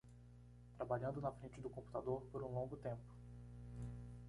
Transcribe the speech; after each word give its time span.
Trabalhando 0.77 1.21
na 1.21 1.31
frente 1.31 1.61
do 1.61 1.69
computador 1.69 2.23
por 2.31 2.41
um 2.41 2.51
longo 2.51 2.75
tempo 2.75 3.03